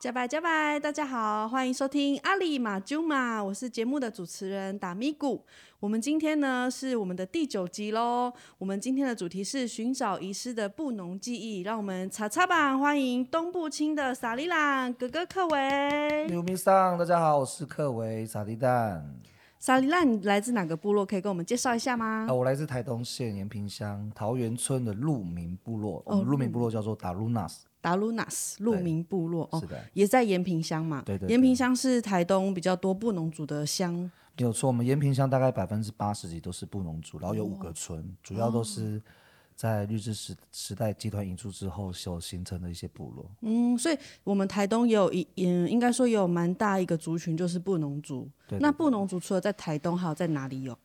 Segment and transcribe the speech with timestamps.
[0.00, 5.38] 加拜加拜，大家好，欢迎收听阿里马啾马，我是节目的主持人达咪咕。
[5.78, 8.32] 我们今天呢是我们的第九集喽。
[8.56, 16.26] 我们今天的主题是寻找遗失的布农记忆，让我们插插板欢迎东部青的萨利兰哥哥克维。
[16.28, 19.06] 刘明桑，大家好，我是克维撒哩兰。
[19.58, 21.04] 撒哩兰，你来自哪个部落？
[21.04, 22.26] 可以跟我们介绍一下吗？
[22.26, 26.02] 啊，我来自台东县延平乡桃源村的鹿鸣部落。
[26.06, 27.66] 哦，鹿鸣部落叫做达鲁纳斯。
[27.80, 29.62] 达鲁纳斯鹿鸣部落，哦，
[29.92, 31.02] 也在延平乡嘛。
[31.04, 31.30] 对对，对。
[31.30, 34.10] 延平乡是台东比较多布农族的乡。
[34.36, 39.02] 没有错，我们延平乡大概百分之八十几都是布农族，然后有五个村，哦，主要都是
[39.54, 43.30] 在日治时时代集团移出之后所形成的一些部落。
[43.42, 48.30] 嗯，所以我们台东也有一，嗯，应该说也有蛮大一个族群，就是布农族。
[48.46, 48.62] 对，对，对。
[48.62, 50.76] 那布农族除了在台东，还有在哪里有？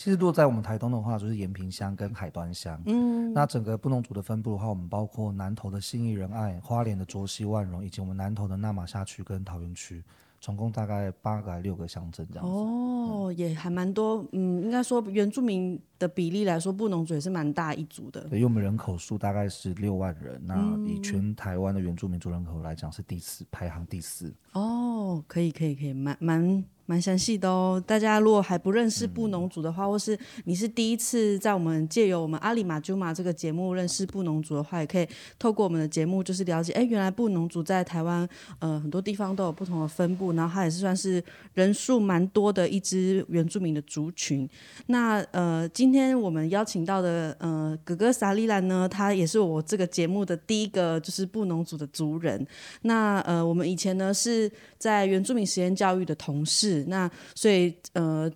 [0.00, 2.80] 其实，如果在我们台东的话，就是延平乡跟海端乡。
[2.86, 10.02] 嗯，那整个布农族的分布的话，我们包括南投的信义仁爱、花莲的卓西万荣，以及我们南投的那玛夏区跟桃园区，
[10.40, 12.50] 总共大概八个还六个乡镇这样子。
[12.50, 14.26] 哦，嗯、也还蛮多。
[14.32, 18.22] 嗯，应该说原住民的比例来说，布农族也是蛮大一族的。
[18.22, 24.34] 对，因为我们人口数大概是六万人，那以全台湾的原住民族人口来讲，是第四，排行第四。
[24.52, 26.64] 哦，可以，可以，可以，蛮蛮。
[26.90, 35.06] 蛮详细的哦，大家如果还不认识布农族的话，嗯，或是你是第一次在我们借由我们阿里马啾马这个节目认识布农族的话，也可以
[35.38, 41.22] 透过我们的节目就是了解，哎，原来布农族在台湾呃很多地方都有不同的分布，然后它也是算是
[41.54, 44.48] 人数蛮多的一支原住民的族群。
[44.86, 52.44] 那呃，今天我们邀请到的呃哥哥萨利兰呢，他也是我这个节目的第一个就是布农族的族人。
[52.82, 56.79] 那呃，我们以前呢是在原住民实验教育的同事。
[56.88, 58.30] 那所以呃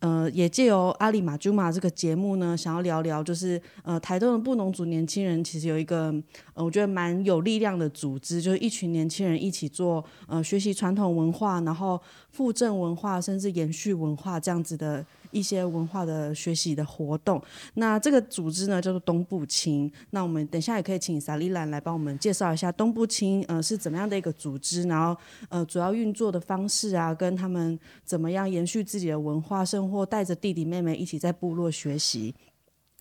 [0.00, 6.12] 呃，也借由阿里马朱玛这个节目呢，想要聊聊，就是呃台东的布农族年轻人其实有一个
[6.54, 12.00] 呃我觉得蛮有力量的组织，就是一群年轻人一起做呃学习传统文化，然后
[12.30, 15.04] 复正文化，甚至延续文化这样子的。
[15.32, 17.42] 一些文化的学习的活动，
[17.74, 19.90] 那这个组织呢叫做东部青。
[20.10, 32.34] 那我们等下也可以请萨利兰来帮我们介绍一下东部青，呃，是怎么样的一个组织，然后呃，主要运作的方式啊，跟他们怎么样延续自己的文化生活，带着弟弟妹妹一起在部落学习。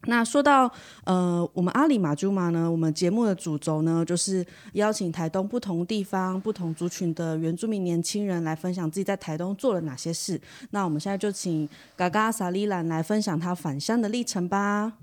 [0.06, 0.72] 那说到
[1.04, 10.42] 呃，我们阿里马珠玛呢，我们节目的主轴呢，就是邀请台东不同地方、不同族群的原住民年轻人来分享自己在台东做了哪些事。
[10.72, 14.94] 那我们现在就请嘎嘎撒哩兰来分享他返乡的历程吧。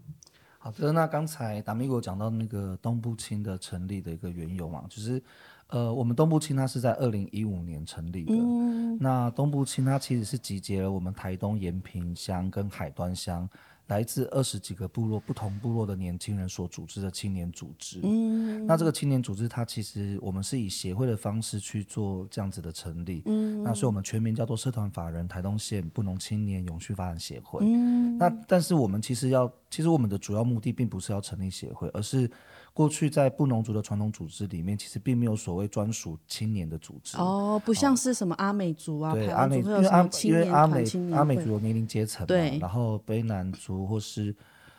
[0.58, 5.22] 好的，那刚才达米果讲到那个东部青的成立的一个缘由嘛，就是
[5.68, 8.34] 呃，我们东部青它是在二零一五年成立的。
[8.34, 8.98] 嗯。
[8.98, 13.48] 那东部青它其实是集结了我们台东延平乡跟海端乡。
[13.88, 18.00] 来自二十几个部落、不同部落的年轻人所组织的青年组织。
[18.02, 23.22] 嗯，那这个青年组织，它其实我们是以协会的方式去做这样子的成立。
[23.26, 27.60] 嗯，那所以我们全名叫做社团法人台东县布农青年永续发展协会。
[27.62, 32.30] 嗯，那但是我们其实要，其实我们的主要目的并不是要成立协会，而是。
[32.78, 44.32] 过去在布农族的传统组织里面，其实并没有所谓专属青年的组织哦，不像是什么阿美族啊，对阿美，因为阿因为阿美阿美族有年龄阶层嘛，对，然后卑南族或是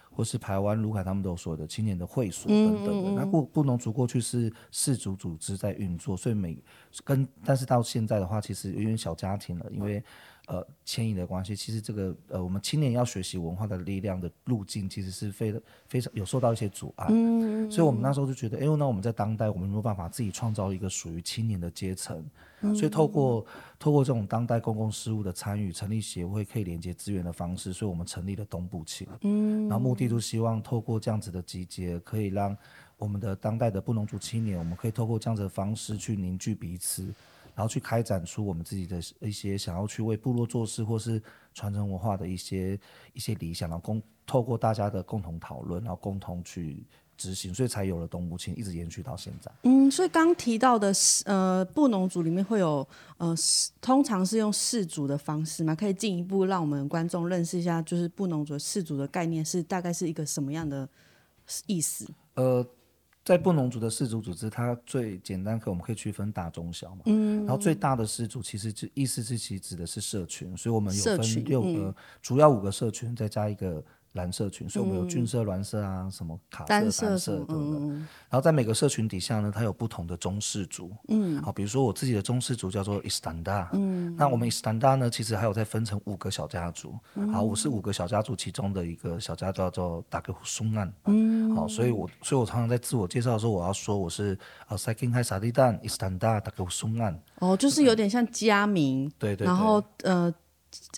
[0.09, 2.91] 或是台湾鲁凯他们都有所谓的青年的会所等等的。
[2.93, 6.57] 嗯嗯嗯，那布布农族过去是氏族组织在运作，所以每
[7.03, 10.01] 跟但是到现在的话，其实有点小家庭了，因为。
[10.49, 17.05] 呃，迁移的关系，其实这个呃，我们青年要学习文化的力量的路径，其实是非常非常有受到一些阻碍。
[17.11, 22.25] 嗯，所以我们那时候就觉得，哎呦，那我们在当代，我们有没有办法自己创造一个属于青年的阶层？
[22.61, 23.45] 嗯，所以透过
[23.77, 29.07] 透过这种当代公共事务的参与，成立协会可以连接资源的方式，所以我们成立了东部青。
[29.21, 32.57] 嗯，然后目的就希望透过这样子的集结，可以让
[32.97, 37.13] 我们的当代的布农族青年，我们可以透过这样子的方式去凝聚彼此。
[37.59, 41.21] 然后去开展出我们自己的一些想要去为部落做事或是
[41.53, 42.79] 传承文化的一些
[43.11, 46.81] 一些理想，然后共透过大家的共同讨论，然后共同去
[47.17, 49.51] 执行，所以才有了东部青，一直延续到现在。
[49.63, 50.93] 嗯，所以刚提到的
[51.25, 53.35] 呃布农族里面会有呃
[53.81, 55.75] 通常是用氏族的方式嘛？
[55.75, 60.87] 可以进一步让我们观众认识一下，就是布农族氏族的概念是大概是一个什么样的
[61.67, 62.07] 意思？
[62.35, 62.65] 呃。
[63.29, 67.03] 在布农族的氏族组织，它最简单可我们可以区分大中小嘛。
[67.05, 67.45] 嗯。
[67.45, 73.85] 然后最大的氏族其实就意思是其实指的是社群，所以我们有分六个，主要五个社群，再加一个
[74.19, 77.89] 蓝社群，所以我们有郡社、蓝色啊，什么卡社、单社、单社等等。
[78.29, 80.91] 然后在每个社群底下呢，它有不同的宗氏族。
[81.07, 83.69] 嗯，好，比如说我自己的宗氏族叫做伊斯坦达。
[83.73, 86.93] 嗯，那我们伊斯坦达呢，其实还有再分成五个小家族。
[87.31, 90.93] 好，我是五个小家族其中的一个小家族叫做达格松案。
[91.05, 94.37] 嗯，好，所以我所以我常常在自我介绍的时候，我要说我是
[94.67, 97.17] 呃塞金海萨蒂丹伊斯坦达达格松案。
[97.39, 99.09] 哦，就是有点像家名。
[99.17, 99.47] 对对。
[99.47, 100.33] 然后呃。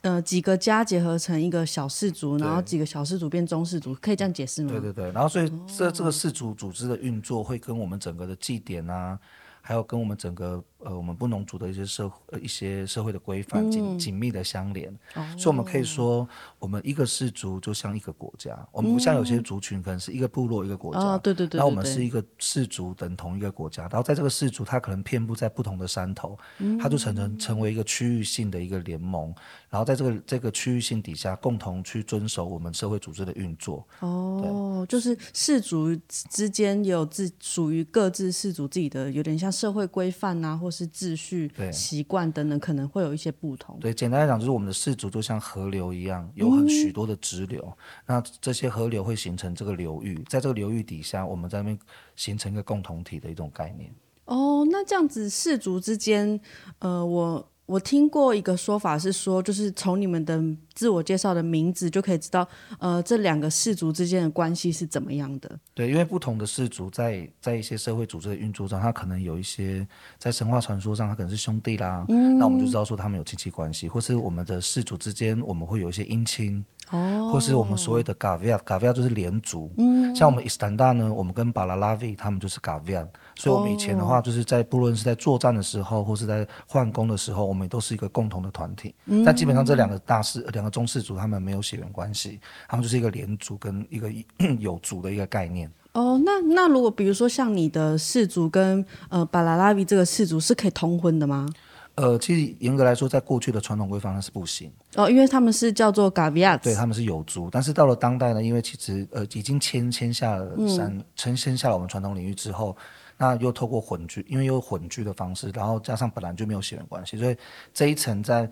[0.02, 4.72] 呃，几个家结合成一个小氏族，然后几个小氏族变中氏族，可以这样解释吗？
[4.72, 9.20] 对对对，然后所以这这个氏族组织的运作会跟我们整个的祭典啊，
[9.62, 10.64] 还有跟我们整个。
[10.84, 16.28] 呃，我们不农族的一些社呃一些社会的规范紧紧密的相连，哦，所以我们可以说，
[16.60, 18.68] 我们一个氏族就像一个国家，嗯。
[18.72, 21.60] 我们不像有些族群可能是一个部落一个国家，哦，对对对，对。
[21.60, 29.34] 那我们是一个氏族等同一个国家，然后在这个氏族，它可能遍布在不同的山头，嗯，它就成成成为一个区域性的一个联盟，
[29.70, 33.86] 然后在这个这个区域性底下，共同去遵守我们社会组织的运作。
[34.00, 43.78] 哦，就是氏族之间有自属于各自氏族自己的，有点像社会规范啊，或是秩序、习惯等等，可能会有一些不同。
[43.80, 47.76] 对，简单来讲，就是我们的氏族就像河流一样，有很许多的支流、嗯。
[48.08, 51.78] 那这些河流会形成这个流域，在这个流域底下，我们在那边
[52.16, 53.94] 形成一个共同体的一种概念。
[54.26, 56.40] 哦，那这样子氏族之间，
[56.80, 57.51] 呃，我。
[57.72, 62.46] 我听过一个说法是说，就是从你们的自我介绍的名字就可以知道，
[62.80, 65.58] 呃，这两个氏族之间的关系是怎么样的。
[65.74, 69.88] 对，因为不同的氏族在在一些社会组织的运作上，它可能有一些
[70.20, 76.66] 在神话传说上，它可能是兄弟啦，嗯，那我们就知道说他们有亲戚关系，或是我们的氏族之间，我们会有一些姻亲。
[76.92, 79.72] 哦，或是我们所谓的 Gaviat，Gaviat 就是连族。
[79.78, 88.94] 嗯，像我们伊斯坦大呢，我们跟巴拉拉维他们就是 Gaviat，所以我们以前的话就是在不论是在作战的时候，或是在换工的时候，我们都是一个共同的团体。
[89.06, 94.12] 嗯，但基本上这两个大氏、两个中氏族，他们没有血缘关系，他们就是一个连族跟一个
[94.60, 95.72] 有族的一个概念。
[95.94, 101.48] 哦，那那如果比如说像你的氏族跟呃巴拉拉维这个氏族是可以通婚的吗？
[101.96, 104.72] 呃，其实严格来说，在过去的传统规范那是不行。
[104.96, 112.76] 哦，因为他们是叫做 Gaviat，对，他们是有族，但是到了当代呢，因为其实呃已经迁迁下了山，迁迁下了我们传统领域之后，
[113.18, 117.36] 那又透过混居，因为又混居的方式，然后加上本来就没有血缘关系，所以
[117.74, 118.50] 这一层在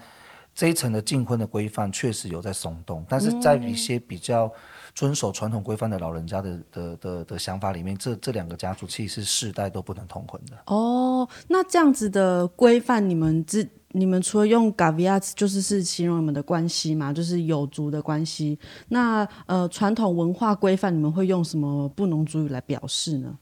[0.53, 4.51] 这一层的禁婚的规范确实有在松动，但是在一些比较。
[4.99, 10.57] 遵守传统规范的老人家的的的的想法里面，这这两个家族其实是世代都不能通婚的。
[10.65, 18.59] 哦，那这样子的规范，你们之你们除了用 gavias 就是是形容你们的关系嘛，就是有族的关系。
[18.89, 23.33] 那呃，传统文化规范，你们会用什么不农族语来表示呢？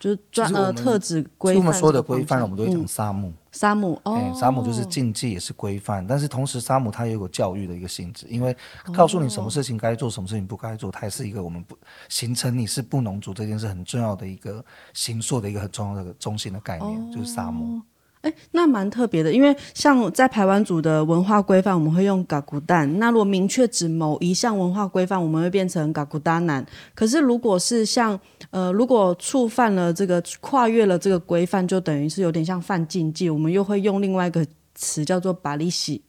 [0.00, 1.62] 就是专呃特指规范。
[1.62, 3.30] 我们说的规范，我们都会讲沙木。
[3.52, 8.56] 沙姆哦、欸，沙姆就是禁忌也是规范，但是同时沙姆它也有个教育的一个性质，因为
[8.92, 11.76] 告诉你什么事情该做，什么事情不该做，它也是一个我们不
[12.08, 14.64] 形成你是不农族这件事很重要的一个
[14.94, 17.80] 形塑的一个很重要的中心的概念，哦、就是沙姆。
[18.22, 22.98] 哎，那蛮特别的，因为像在排湾组的文化规范，我们会用嘎古蛋。
[22.98, 26.64] 那如果明确指某一项文化规范，我们会变成嘎古达南。
[26.94, 28.18] 可是如果是像
[28.50, 36.00] 呃，如果触犯了这个跨越了这个规范，就等于是有点像犯禁忌，我们又会用另外一个词叫做巴利西。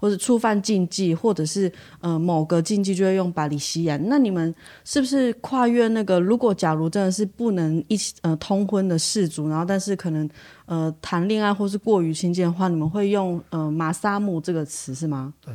[0.00, 1.70] 或者触犯禁忌，或者是
[2.00, 3.98] 呃某个禁忌，就会用巴里西亚。
[4.04, 4.52] 那你们
[4.84, 6.18] 是不是跨越那个？
[6.18, 10.28] 如果假如真的是不能一起呃通婚的氏族，然后但是可能
[10.64, 15.34] 呃谈恋爱或是过于亲近的话，你们会用呃马萨姆这个词是吗？
[15.44, 15.52] 对。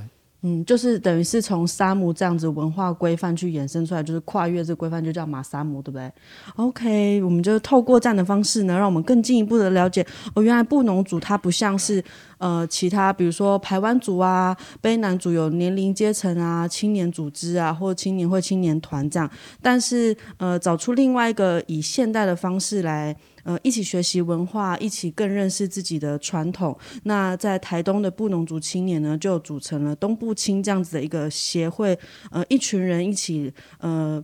[0.48, 6.12] 嗯，就是等于是从沙姆这样子文化规范去衍生出来，就是跨越这规范就叫马沙姆，对不对
[6.58, 10.06] ？OK，我们就透过这样的方式呢，让我们更进一步的了解
[10.36, 12.04] 哦，原来布农族它不像是
[12.38, 19.28] 呃其他，比如说排湾族啊、卑南族有年龄阶层啊、青年组织啊，或青年会、青年团这样，
[19.64, 23.16] 但是呃找出另外一个以现代的方式来。
[23.46, 26.76] 呃，一起学习文化，一起更认识自己的传统。
[27.04, 31.98] 那在台东的布农族青年呢，就组成了东部青这样子的一个协会。
[32.32, 34.24] 呃，一群人一起，呃，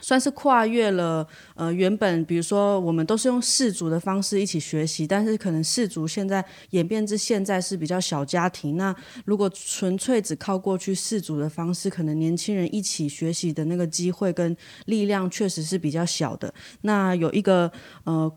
[0.00, 8.76] 算是跨越了呃原本，比如说我们都是用氏族的方式一起学习，但是可能氏族现在演变至现在是比较小家庭。
[8.76, 8.94] 那
[9.24, 14.56] 如果纯粹只靠过去氏族的方式，可能年轻人一起学习的那个机会跟
[14.86, 16.54] 力量确实是比较小的。
[16.82, 17.72] 那有一个
[18.04, 18.32] 呃。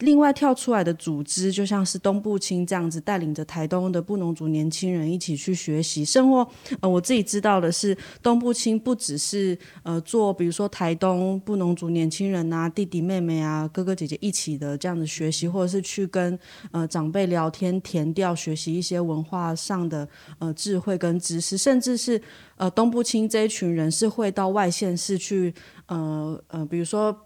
[0.00, 6.04] 另外跳出来的组织，就像是东部青这样子，带领着台东的布农族年轻人一起去学习。
[6.04, 6.46] 甚或
[6.80, 16.38] 呃，我自己知道的是，东部青不只是呃做，比如说台东布农族年轻人啊、弟弟妹妹啊、哥哥姐姐一起的这样的学习，或者是去跟
[16.72, 20.06] 呃长辈聊天、田调学习一些文化上的
[20.38, 22.20] 呃智慧跟知识，甚至是
[22.56, 25.54] 呃东部青这一群人是会到外县市去
[25.86, 27.18] 呃呃，比如说。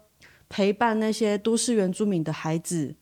[0.51, 2.93] 陪伴那些都市原住民的孩子，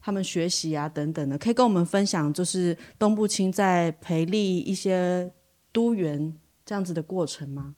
[0.00, 5.30] 他们学习啊等等的，可以跟我们分享，就是东部青在培力一些
[5.70, 6.34] 都原
[6.64, 7.74] 这样子的过程吗？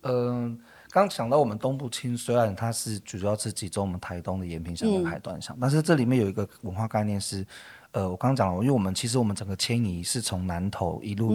[0.00, 0.58] 嗯，
[0.90, 7.46] 刚想到我们东部青，虽然它是主要是集中我们台东的延平乡跟海端乡，嗯，但是这里面有一个文化概念是。
[7.92, 11.34] 呃，我刚刚讲了，因为我们其实我们整个迁移是从南投一路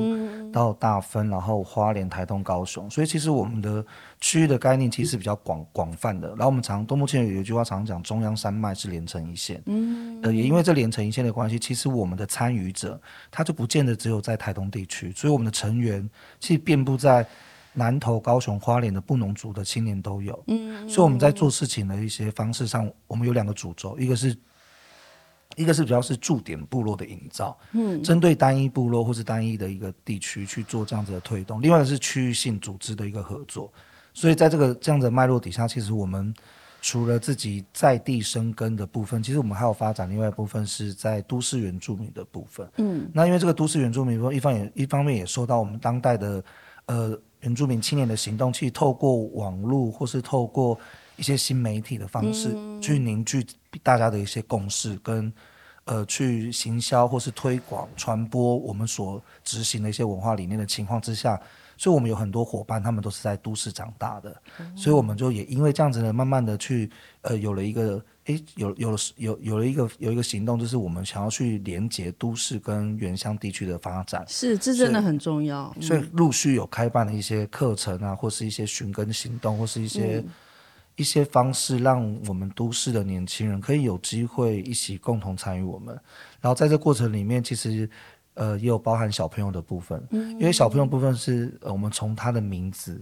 [0.51, 3.85] 到大分，嗯、然后花莲、台东、高雄，所以其实我们的
[4.19, 6.29] 区域的概念其实是比较广广泛的。
[6.29, 9.61] 然后我们常东部迁移有一句话常常讲，中央山脉是连成一线。
[9.67, 12.99] 嗯，呃，也因为这连成一线的关系，其实我们的参与者
[13.29, 16.09] 他就不见得只有在台东地区，所以我们的成员
[16.39, 17.23] 其实遍布在
[17.73, 20.43] 南投、高雄、花莲的布农族的青年都有。
[20.47, 24.35] 嗯，所以我们在做事情的一些方式上，我们有两个主轴，一个是。
[25.55, 31.59] 一个是主要是驻点部落的营造，嗯，针对单一部落或是单一的一个地区去做这样子的推动。
[31.61, 33.71] 另外是区域性组织的一个合作。
[34.13, 36.33] 所以在这个这样的脉络底下，其实我们
[36.81, 42.69] 除了自己在地生根的部分，其实我们还有发展另外一部分是在都市原住民的部分。
[42.77, 46.43] 嗯，那因为这个都市原住民，一方也一方面也受到我们当代的
[46.85, 50.77] 呃原住民青年的行动，去透过网络或是透过。
[51.17, 53.45] 一些新媒体的方式去凝聚
[53.83, 55.31] 大家的一些共识，跟
[55.85, 61.39] 呃去行销或是推广传播我们所执行的一些文化理念的情况之下，
[61.75, 64.41] 所以我们有很多伙伴，他们都是在都市长大的，
[64.75, 66.89] 所以我们就也因为这样子呢，慢慢的去
[67.21, 80.23] 呃有了一个诶有有了有有了一个有一个行动，就是我们想要去连接都市跟原乡地区的发展，是这真的很重要，所以陆续有开办了一些课程啊，或是一些寻根行动，或是一些。
[80.97, 85.97] 一些方式，让我们都市的年轻人可以有机会一起共同参与我们。
[86.41, 87.87] 然后在这过程里面，其实
[88.33, 92.99] 呃也有包含小朋友的部分，嗯，因为小朋友部分是呃我们从他的名字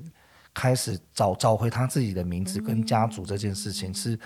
[0.54, 4.20] 开始找找回他自己的名字跟家族这件事情，是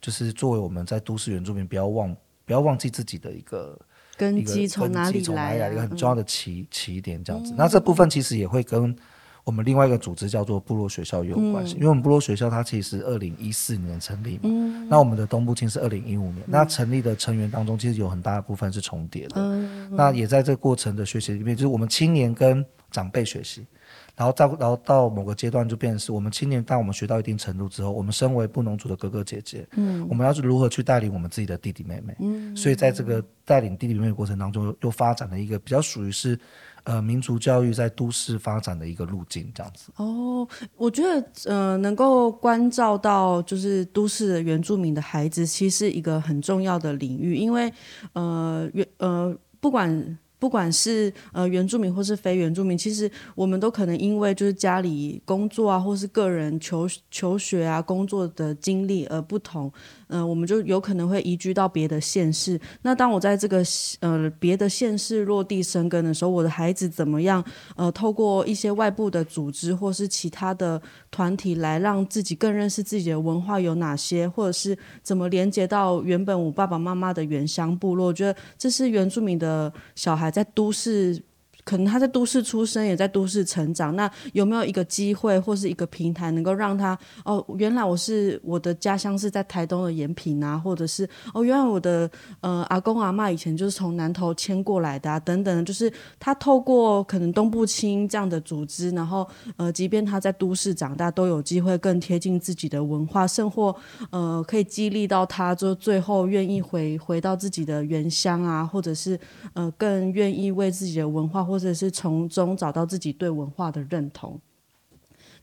[0.00, 2.14] 就是作为我们在都市原住民不要忘
[2.44, 3.78] 不要忘记自己的一个
[4.16, 7.54] 根基从哪里来，一个很重要的起起点这样子。
[7.56, 8.96] 那这部分其实也会跟。
[9.44, 23.66] 我们另外一个组织叫做部落学校也有关系，嗯，因为我们部落学校它其实是二零一四年成立嘛，嗯，那我们的东部青是二零一五年，嗯，那成立的成员当中其实有很大的部分是重叠的，嗯，那也在这个过程的学习里面，就是我们青年跟长辈学习，
[24.14, 36.38] 然后到然后到某个阶段就变成是我们青年，当我们学到一定程度之后，我们身为布农族的哥哥姐姐，嗯，我们要是如何去带领我们自己的弟弟妹妹，嗯，所以在这个带领弟弟妹妹的过程当中，又发展了一个比较属于是。
[36.84, 39.92] 呃，民族教育在都市发展的一个路径，这样子。
[39.96, 40.46] 哦，
[40.76, 47.72] 我觉得，呃，能够关照到就是都市的原住民的孩子，其实是一个很重要的领域，因为，
[48.14, 50.18] 呃，原呃，不管。
[50.42, 59.72] 不管是呃原住民或是非原住民，其实我们都可能因为就是家里工作啊，或是个人求求学啊、工作的经历而不同，
[60.12, 62.60] 呃，我们就有可能会移居到别的县市。
[62.82, 63.64] 那当我在这个
[64.00, 67.42] 呃别的县市落地生根的时候，我的孩子怎么样？
[67.76, 78.08] 呃，透过一些外部的组织或是其他的团体来让自己更认识自己的文化有哪些，或者是怎么连接到原本我爸爸妈妈的原乡部落？
[78.08, 80.30] 我觉得这是原住民的小孩。
[80.30, 81.22] 在都市。
[81.64, 83.94] 可能他在都市出生，也在都市成长。
[83.94, 95.64] 那有没有一个机会或是一个平台，能够让他哦，原来我是我的家乡是在台东的延平啊，或者是哦，原来我的呃阿公阿嬷以前就是从南投迁过来的啊，等等。
[95.64, 103.74] 就是他透过可能东部青这样的组织，然后呃，即便他在都市长大，都有机会更贴近自己的文化，甚或
[104.10, 109.18] 呃，可以激励到他，就最后愿意回回到自己的原乡啊，或者是
[109.54, 111.51] 呃，更愿意为自己的文化。
[111.52, 114.40] 或者是从中找到自己对文化的认同。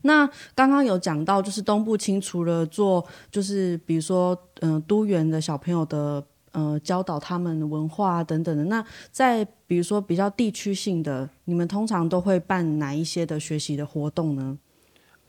[0.02, 8.64] 那刚刚有讲到，就是东部青除了做，就是比如说，嗯、呃，都园的小朋友的，呃，教导他们的文化等等的。
[8.64, 14.58] 那在比如说比较地区性的，你们通常都会办哪一些的学习的活动呢？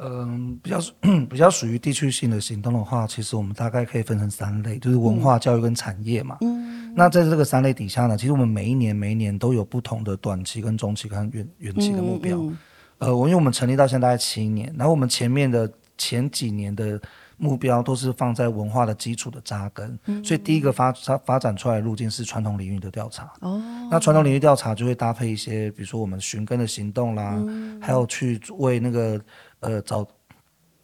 [0.03, 0.79] 嗯，比较
[1.29, 6.37] 比较属于地区性的行动的话，其实我们大概可以分成三类，就是文化、教育跟产业嘛。
[6.41, 12.37] 嗯，那在这个三类底下呢，其实我们每一年每一年都有不同的短期、跟中期、跟远远期的目标。
[12.37, 12.57] 嗯嗯、
[12.99, 17.01] 呃，我因为我们成立到现在大概七年，然后我们前面的前几年的
[17.37, 23.31] 目标都是放在文化的基础的扎根，嗯、所以第一个发发发展出来的路径是传统领域的调查。
[23.39, 29.19] 哦，那传统领域调查就会搭配一些，比如说我们寻根的行动啦，嗯、还有去为那个
[29.61, 30.07] 呃找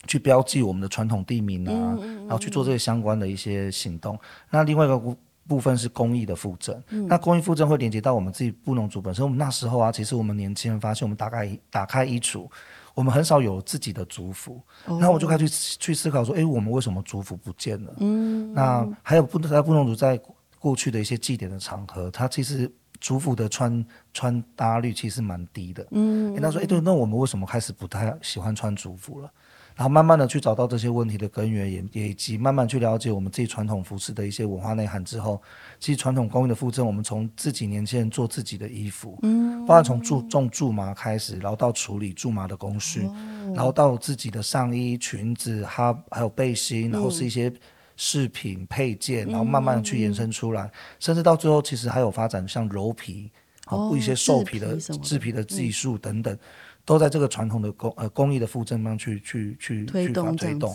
[0.08, 4.18] 去标记我们的传统地名啊，嗯嗯、然后去做这些相关的一些行动。
[4.50, 5.18] 那另外一个。
[5.48, 9.24] 部分是公益的附赠，嗯、那公益附赠会连接到我们自己布农族本身。
[9.24, 12.48] 我们那时候啊，其实我们年轻人发现，我们打开打开衣橱，
[12.94, 14.62] 我们很少有自己的族服。
[14.86, 17.94] 然后、哦、我就开始去去思考说，哎，我们为什么族服不见了？
[18.00, 20.20] 嗯，那还有不在布农族在
[20.60, 25.88] 过去的一些祭典的场合，它其实族服的穿穿搭率其实蛮低的。
[25.92, 29.32] 嗯，他说，哎，对，那我们为什么开始不太喜欢穿族服了？
[29.78, 35.40] 然后慢慢的去找到这些问题的根源，也也以及慢慢去了解我们自己传统服饰的一些文化内涵之后，
[35.80, 47.54] 其实传统工艺的复振，我们从自己年轻人做自己的衣服，嗯，包括从种种苎麻开始，然后到处理苎麻的工序，哦、然后到自己的上衣、裙子，哈还有背心，然后是一些
[47.96, 53.30] 饰品配件，嗯、然后慢慢的去延伸出来，嗯、甚至到最后其实还有发展像鞣皮，
[53.68, 56.34] 哦，一些兽皮的制皮的技术等等。
[56.34, 56.40] 嗯
[56.88, 60.74] 都在这个传统的工呃工艺的附赠上去去去推动推动，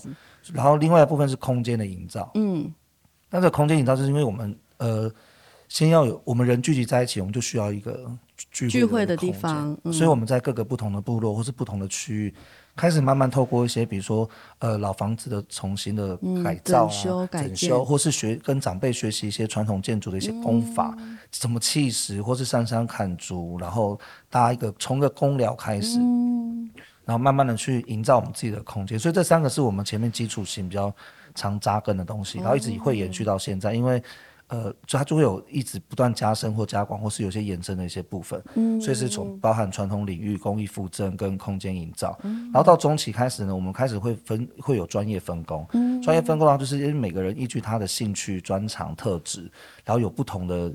[0.53, 2.31] 然后另外一部分是空间的营造。
[2.35, 2.71] 嗯，
[3.31, 5.11] 那这空间营造就是因为我们呃
[5.69, 12.35] 先要有我们人聚集在一起，我们就需要一个聚会的，聚会的地方，嗯、所以我们在各个不同的部落或是不同的区域。
[12.75, 23.99] 开始慢慢透过一些，比如说，呃，老房子的重新的改造啊、嗯、整修、整修，或是学跟长辈学习一些传统建筑的一些功法，嗯、怎么砌石，或是上山砍竹，然后
[24.31, 26.71] 搭一个从个工寮开始，嗯、
[27.05, 28.99] 然后慢慢的去营造我们自己的空间。
[28.99, 30.95] 所以这三个是我们前面基础性比较
[31.35, 34.03] 常扎根的东西，然后一直会延续到现在，因为。
[34.53, 49.51] 呃，就它就会有一直不断加深或加广，或是有些延伸的一些部分，嗯，所以是从包含传统领域、工艺复振跟空间营造，嗯，然后到中期开始呢，我们开始会分会有专业分工，嗯，专业分工的话，就是因为每个人依据他的兴趣、专长、特质，
[49.85, 50.71] 然后有不同的。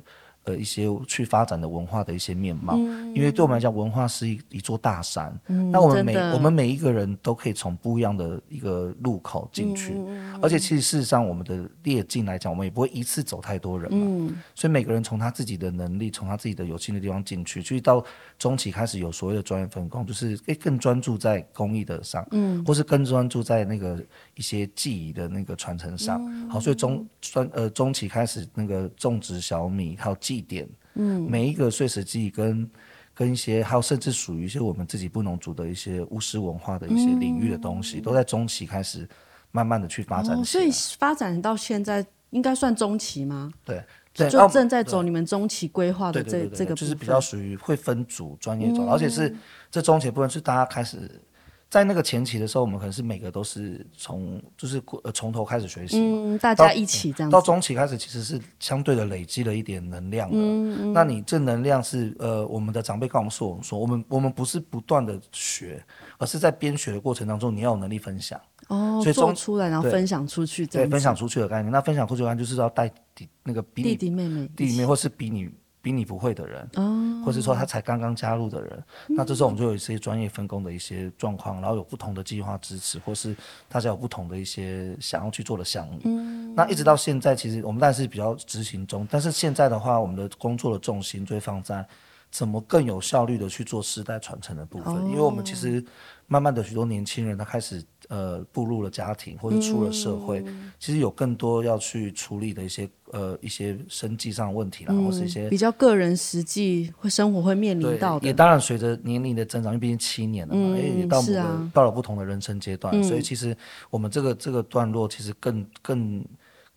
[0.47, 5.37] 呃，一些去发展的文化的一些面貌，嗯、因为对我们来讲，文化是一一座大山。
[5.47, 14.07] 嗯、那我们每我们每一个人都可以从不一样的一个路口进去，嗯、而且其实事实上，我们的列进来讲，我们也不会一次走太多人嘛。
[14.09, 18.01] 嗯、所以每个人从他自己的能力，从他自己的有兴的地方进去，所以到
[18.39, 24.01] 中期开始有所谓的专业分工，就是诶更专注在工艺的上，嗯，或是更专注在那个
[24.35, 26.23] 一些技艺的那个传承上。
[26.25, 30.36] 嗯、好，所以中专呃中期开始那个种植小米，还有技。
[30.37, 32.69] 一点，嗯，每一个碎石记跟
[33.13, 39.07] 跟一些，还有甚至属于一些我们自己布农族的一些巫师文化的一些领域的东西，嗯、都在中期开始
[39.51, 40.43] 慢慢的去发展、哦。
[40.43, 43.51] 所以发展到现在，应该算中期吗？
[43.65, 43.83] 对，
[44.13, 49.35] 对就正在走你们中期规划的这这个，就是比较属于会分组专业走，嗯、而且是
[49.71, 51.21] 这中期部分是大家开始。
[51.69, 57.29] 在那个前期的时候，我们可能是每个都是从就是呃从头开始学习，嗯，大家一起这样。
[57.29, 60.37] 到中期开始，其实是相对的累积了一点能量的。
[60.37, 60.93] 嗯嗯。
[60.93, 65.83] 那你这能量是呃，我们的长辈告诉，我们说我们我们不是不断的学，
[66.17, 68.39] 而是在边学的过程当中，你要有能力分享。
[68.69, 69.01] 哦。
[69.03, 70.65] 所以做出来，然后分享出去。
[70.65, 71.71] 对，分享出去的概念。
[71.71, 75.49] 那分享出去的概念就是要带弟那个比你弟弟妹妹弟弟妹妹，或是比你。
[75.87, 83.33] 比你不会的人，哦、或者说他才刚刚加入的人，嗯、那这时候我们就有一些专业分工的一些状况，然后有不同的计划支持，或是
[83.69, 86.01] 大家有不同的一些想要去做的项目。
[86.03, 91.87] 嗯、那一直到现在，其实我们当然是比较执行中，但是现在的话，我们的工作的重心就会放在
[92.29, 95.81] 怎么更有效率的去做世代传承的部分，哦、因为我们其实。
[96.29, 108.25] 慢慢的，许多年轻人他开始呃步入了家庭，或者出了社会，嗯、其实有更多要去处理的一些呃一些生计上的问题啦，嗯、或是一些比较个人实际会生活会面临到的。
[108.25, 113.55] 也当然随着年龄的增长，因为毕竟七年了嘛，嗯、也到某个、啊、到了不同的人生阶段，嗯、所以其实
[113.89, 116.25] 我们这个这个段落其实更更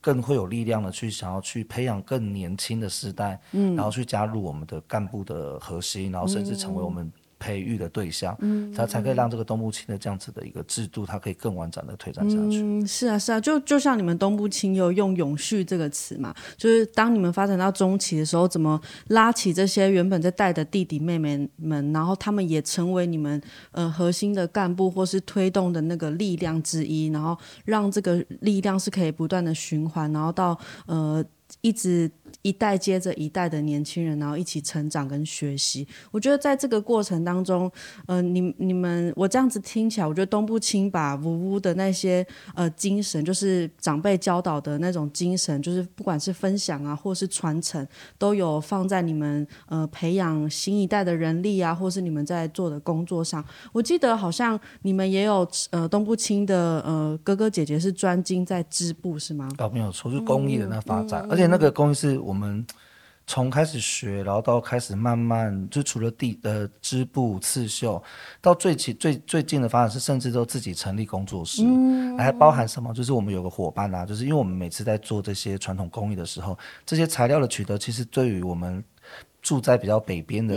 [0.00, 7.10] 更会有力量的去想要去培养更年轻的时代，嗯，然后去加入我们的干部的核心，然后甚至成为我们。
[7.40, 12.60] 培育的对象，嗯，他才可以让这个东部青的这样子的一个制度，它可以更完整的推展下去。
[12.60, 23.40] 嗯，是啊，是啊，就就像你们东部青有用“永续”这个词嘛，就是当你们发展到中期的时候，怎么拉起这些原本在带的弟弟妹妹们，然后他们也成为你们
[23.72, 31.24] 呃核心的干部或是推动的那个力量之一，然后让这个力量是可以不断的循环，然后到呃。
[31.60, 32.10] 一直
[32.42, 35.86] 一代接着一代的年轻人，然后一起成长跟学习。
[36.10, 37.70] 我觉得在这个过程当中，
[38.06, 47.86] 呃，你你们我这样子听起来，我觉得东部青把呜呜的那些呃精神，就是长辈教导的那种精神，就是不管是分享啊，或是传承，
[48.16, 53.44] 都有放在你们呃培养新一代的人力啊，或是你们在做的工作上。
[53.72, 59.48] 我记得好像你们也有呃东部青的呃哥哥姐姐是专精在织布，是吗？
[59.58, 61.39] 哦，没有错，是工艺的那发展，嗯、而且。
[61.46, 62.66] 那个工艺是我们
[63.26, 68.02] 从开始学，然后到开始慢慢，就除了地呃织布刺绣，
[68.40, 72.92] 到最起最最近的发展是，甚至都自己成立工作室，嗯、还包含什么？
[72.92, 78.82] 就是我们有个伙伴啊，就是因为我们每次在做这些传统工艺的时候，这些材料的取得，其实对于我们。
[79.42, 80.54] 住在比较北边的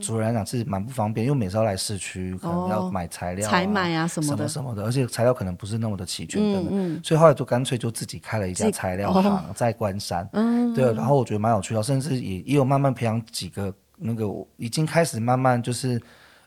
[0.00, 6.94] 主人来讲是蛮不方便，嗯、因为每次要来市区，可能要买材料、啊、采买啊什么的，什么什么的，而且材料可能不是那么的齐全等等，嗯。
[6.94, 10.28] 嗯、所以后来就干脆就自己开了一家材料行，哦、在关山。
[10.32, 14.24] 嗯、对，然后我觉得蛮有趣的，甚至也也有慢慢培养几个那个
[14.56, 16.00] 已经开始慢慢就是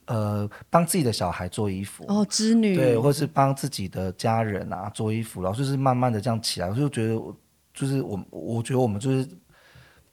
[0.05, 2.05] 呃帮自己的小孩做衣服。
[2.07, 2.75] 哦，织女。
[2.75, 7.15] 对，或是帮自己的家人啊做衣服，然后就是慢慢的这样起来，我就觉得
[7.73, 9.27] 就是我我觉得我们就是。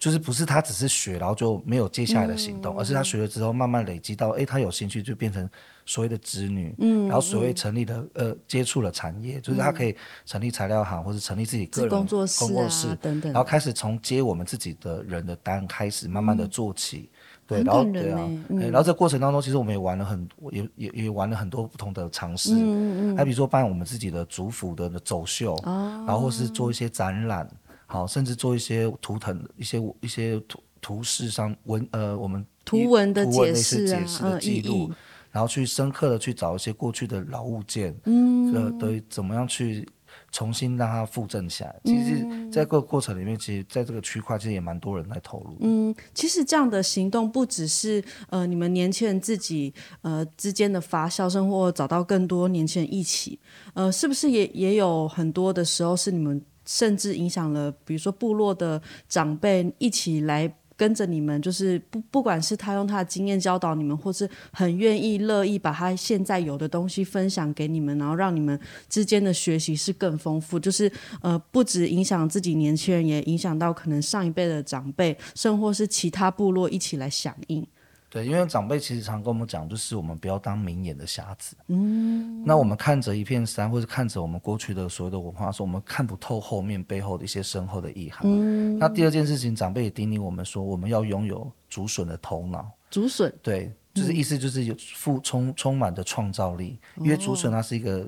[0.00, 5.46] 就是不是他只是学，然后就没有接下来的行动，嗯、而是他学了之后慢慢累积到，哎，他有兴趣就变成
[5.84, 27.46] 所谓的子女，嗯，然后所谓成立的呃接触了产业，就是他可以成立材料行或者成立自己个人工作室，工作室等等，然后开始从接我们自己的人的单开始慢慢的做起，嗯、对，然后对啊，嗯、然后这过程当中其实我们也玩了很，也也也玩了很多不同的尝试，嗯嗯，还比如说办我们自己的族服的走秀，哦、然后或是做一些展览。
[27.92, 34.96] 好，甚至做一些图腾、一些一些图图示上文呃，我们图文的解释啊，的记录，嗯、
[35.32, 39.84] 然后去深刻的去找一些过去的老物件，嗯，呃，对，怎么样去
[40.30, 41.80] 重新让它复振起来？
[41.82, 45.56] 嗯、其实，在这个过程里面，其实在这个区块，其实也蛮多人来投入。
[45.58, 53.40] 嗯，其实这样的行动不只是呃，你们年轻人自己呃之间的发酵，生活找到更多年轻人一起，
[53.74, 56.40] 呃，是不是也也有很多的时候是你们？
[56.70, 70.60] 甚至影响了，比如说部落的长辈一起来跟着你们，就是不不管是他用他的经验教导你们，或是很愿意乐意把他现在有的东西分享给你们，然后让你们之间的学习是更丰富。
[70.60, 70.90] 就是
[71.22, 77.66] 呃，不止影响自己年轻人，也影响到可能上一辈的长辈，甚或是其他部落一起来响应。
[78.10, 81.56] 对，因为长辈其实常跟我们讲，就是我们不要当明眼的瞎子。
[81.68, 88.22] 嗯，那我们看着一片山，或者看着我们过去的所有的文化，说我们看不透后面背后的一些深厚的意涵。
[88.24, 92.68] 嗯，那第二件事情，长辈也叮咛我们说，我们要拥有竹笋的头脑。
[92.90, 98.06] 竹笋，对，就是意思就是有富充充满的创造力，因为竹笋它是一个。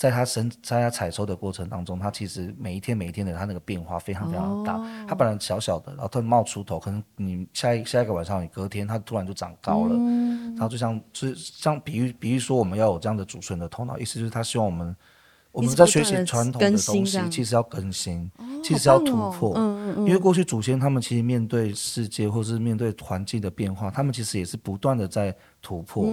[0.00, 4.78] 在它生，在它采收的过程当中，它其实每一天每一天的它那个变化非常非常大。
[4.78, 9.94] 哦、它本来小小的，然后突然冒出头，可能你下一下一个晚上，你隔天它突然就长高了。
[9.98, 14.96] 嗯、然后就像就是像比喻比喻说，我们要有这样的储存的头脑，意思就是他希望我们。
[15.52, 18.30] 我们在学习传统的东西，其实要更新，
[18.62, 19.58] 其实要突破。
[19.98, 26.04] 因为过去祖先他们其实面对世界或是面对环境的变化，他们其实也是不断的在突破，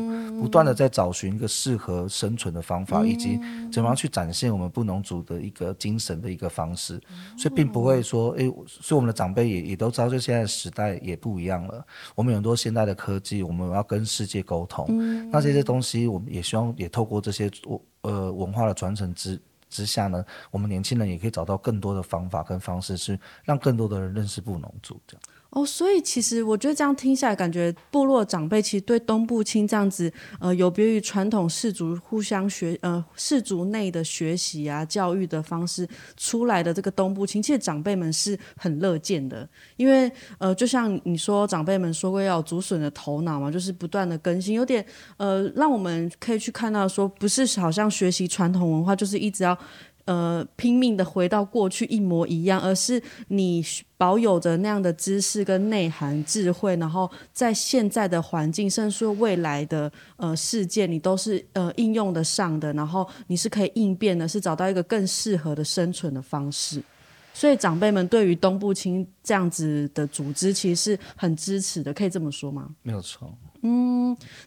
[0.42, 3.40] 不断的在找寻一个适合生存的方法，以及
[3.72, 7.00] 怎么样去展现我们布农族的一个精神的一个方式。
[7.38, 11.86] 所以并不会说，哎，所以我们的长辈也也都知道，就现在的时代也不一样了。
[12.16, 15.30] 我们有很多现代的科技，我们要跟世界沟通。
[15.30, 17.80] 那这些东西，我们也希望也透过这些我。
[18.08, 19.38] 呃，文化的传承之
[19.70, 25.22] 之下呢，我们年轻人也可以找到更多的方法跟方式，是让更多的人认识布农族这样。
[25.50, 49.58] 哦，所以其实我觉得这样听下来，感觉部落长辈其实对东部青这样子，呃，有别于传统氏族互相学，呃，氏族内的学习啊、教育的方式出来的这个东部青，其实长辈们是很乐见的，因为呃，就像你说，长辈们说过要竹笋的头脑嘛，就是不断的更新，有点呃，让我们可以去看到说，不是好像学习传统文化就是一直要。
[50.08, 53.62] 呃，拼命的回到过去一模一样，而是你
[53.98, 66.82] 保有着那样的知识跟内涵、智慧，然后在现在的环境，甚至说未来的呃世界，你都是呃应用得上的，然后你是可以应变的，是找到一个更适合的生存的方式。
[67.34, 72.70] 所以长辈们对于东部青这样子的组织，其实是很支持的，可以这么说吗？
[72.82, 73.32] 没有错。
[73.62, 73.97] 嗯，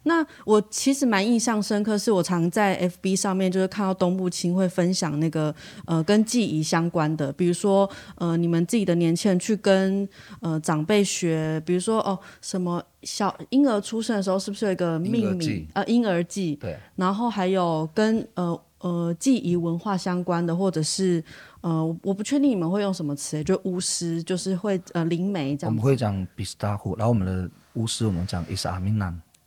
[0.04, 5.54] 那我其实蛮印象深刻，是我常在 FB 上面就是看到东部青会分享那个
[5.86, 10.08] 呃跟记忆相关的，比如说呃你们自己的年轻人去跟
[10.40, 16.56] 呃长辈学，比如说哦什么小婴儿出生的时候是不是有一个命名婴呃婴儿记？
[16.56, 21.22] 对，然后还有跟呃呃记忆文化相关的，或者是
[21.60, 25.72] 呃我不确定你们会用什么词，就巫师，就是会呃灵媒这样。
[25.72, 28.68] 我们会讲比斯达胡，然后我们的巫师我们讲伊斯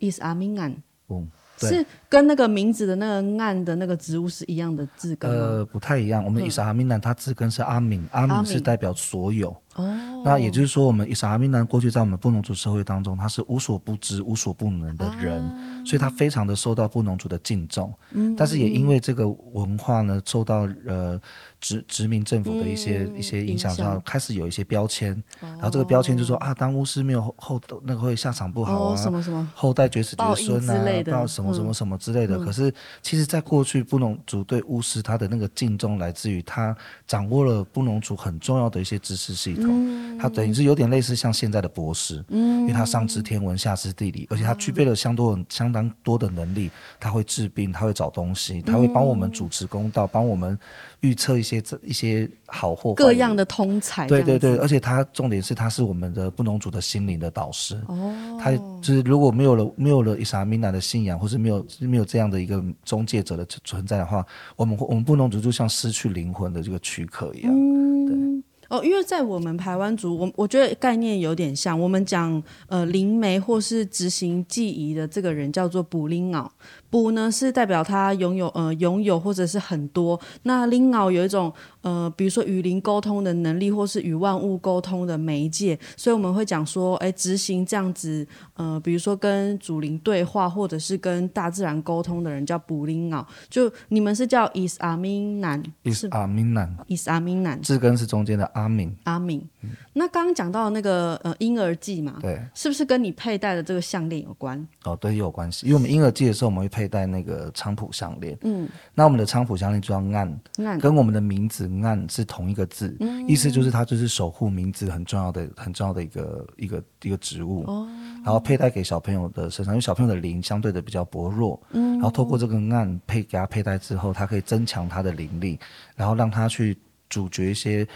[0.00, 1.30] 伊斯阿明安，嗯。
[1.56, 5.36] 是跟那个名字的那个“暗”的那个植物是一样的字根吗？
[5.36, 6.24] 呃，不太一样。
[6.24, 9.54] 我们伊莎阿明南，它字根是阿敏，阿敏是代表所有。
[9.74, 17.92] 哦，那也就是说，我们伊莎阿明南过去在我们布农族社会当中，他是无所不知、无所不能的人，啊、所以他非常的受到布农族的敬重。
[18.12, 21.20] 嗯，但是也因为这个文化呢，受到呃
[21.60, 25.12] 殖殖民政府的一些、嗯、一些影响，之后开始有一些标签。
[25.40, 32.36] 哦、然后这个标签就说啊，当巫师没有后后那个会下场不好啊，哦、什么什么后代绝子绝孙啊，到什么什么什么之类的。
[32.36, 39.66] 嗯、可是其实，在过去布农族对巫师他的那个敬重，来自于他掌握了布农族很重要的一些知识系统。
[39.68, 50.58] 嗯，他等于是有点类似像现在的博士，嗯，因为他上知天文下知地理，而且他具备了相多相当多的能力，他会治病，他会找东西，他会帮我们主持公道，帮我们
[51.00, 64.24] 预测一些这一些好货，各样的通才，对对对，而且他重点是他是我们的布农族的心灵的导师，哦，他就是如果没有了没有了伊萨米娜的信仰，或是没有没有这样的一个中介者的存在的话，
[64.56, 68.44] 我们我们布农族就像失去灵魂的这个躯壳一样，嗯，对。
[68.70, 71.78] 哦，因为在我们台湾族，我我觉得概念有点像。
[71.78, 76.48] 我们讲呃灵媒或是执行记忆的这个人叫做卜灵袄，
[76.88, 80.18] 卜呢是代表他拥有呃拥有或者是很多。
[80.44, 81.52] 那灵袄有一种
[81.82, 93.26] 呃比如说与灵沟通的能力，或是与万物沟通的媒介，所以我们会讲说，哎，执行这样子呃比如说跟祖灵对话，或者是跟大自然沟通的人叫布林奥。
[93.50, 98.44] 就你们是叫伊斯阿明南，伊斯阿明南，伊斯阿明南，字根是中间的。
[98.54, 104.64] 阿明，阿明，嗯、那刚刚讲到那个呃婴儿祭嘛，对，是不是跟你佩戴的这个项链有关？
[104.84, 117.88] 哦，对，有关系，因为我们婴儿祭的时候，我们会佩戴那个菖蒲项链，嗯，那我们的菖蒲项链就叫暗，暗，跟我们的名字暗是同一个字，嗯、意思就是它就是守护名字很重要的、很重要的一个一个一个植物，哦，
[118.24, 125.58] 然后佩戴给小朋友的身上，因为小朋友的灵相对的比较薄弱，嗯，然后透过这个暗配给他佩戴之后，它可以增强他的灵力，
[125.96, 126.76] 然后让他去。
[127.10, 127.86] 阻绝一些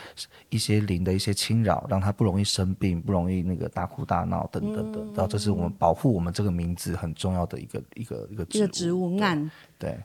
[0.50, 4.98] 一些灵的一些侵扰，让他不容易生病，不容易那个大哭大闹等等的。
[5.06, 8.62] 然后、嗯、这是我们保护我们这个名字很重要的一个一个一个植物。
[8.62, 9.98] 一个植物案对。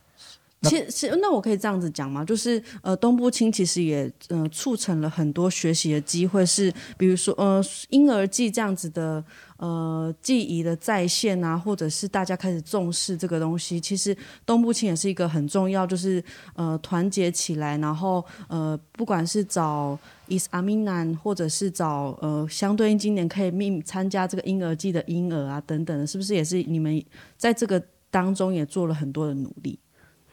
[0.63, 2.23] 其实，那我可以这样子讲吗？
[2.23, 9.23] 就是呃，东部青其实也呃促成了很多学习的机会，是比如说呃婴儿季这样子的
[9.57, 13.79] 呃记忆的再现啊，或者是大家开始重视这个东西。
[13.79, 16.23] 其实东部青也是一个很重要，就是
[16.55, 27.03] 呃团结起来，然后呃不管是找伊斯阿米南，或者是找呃相对应今年可以命参加这个婴儿季的婴儿啊等等的，是不是也是你们
[27.37, 29.77] 在这个当中也做了很多的努力？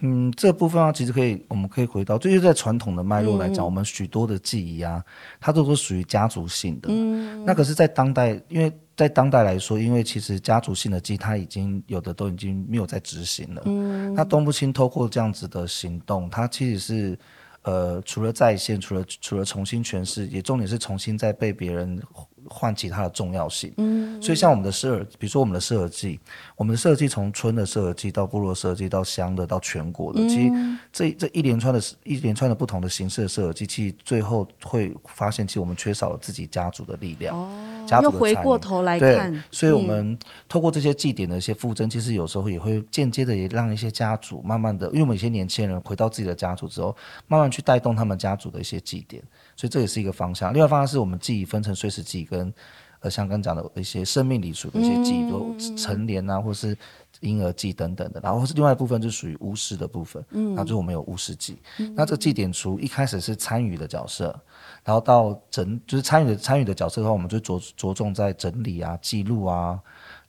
[0.02, 5.04] 嗯，这部分啊，其实可以，我们可以回到，就是在传统的脉络来讲，嗯、我们许多的记忆啊，
[5.38, 6.88] 它都是属于家族性的。
[6.90, 13.62] 嗯，那可是，在当代，因为在当代来说，因为其实家族性的记忆，它已经有的都已经没有在执行了。
[13.66, 17.18] 嗯，那东部青透过这样子的行动，它其实是，
[17.62, 22.00] 呃，除了再现，除了除了重新诠释，也重点是重新再被别人。
[22.48, 26.18] 唤起它的重要性，嗯，所以像我们的设，比如说我们的设计，
[26.56, 49.22] 我们的设计从村的设计到部落设计到乡的到全国的，嗯、其实这这一连串的一连串的不同的形式的社儿祭，其实最后会发现，其实我们缺少了自己家族的力量，哦，家族的参与，又回过头来看，对，所以我们透过这些祭典的一些附赠，嗯、其实有时候也会间接的也让一些家族慢慢的，因为我们一些年轻人回到自己的家族之后，慢慢去带动他们家族的一些祭典。
[49.56, 50.54] 所以这也是一个方向。
[50.54, 52.54] 另外方向是我们记忆分成岁时祭跟，
[53.00, 56.76] 呃，像刚讲的一些生命礼俗的一些祭，比如成年啊，或是
[57.20, 58.20] 婴儿祭等等的。
[58.22, 60.24] 然后是另外一部分就属于巫师的部分。
[60.30, 61.58] 嗯，然后就我们有巫师祭。
[61.78, 64.38] 嗯、那这个祭典除一开始是参与的角色，
[64.84, 69.80] 然后到整就是参与的参与的角色的话，我们就着着重在整理啊、记录啊，